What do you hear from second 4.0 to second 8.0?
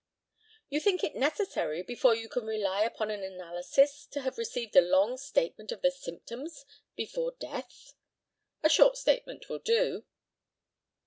to have received a long statement of the symptoms before death?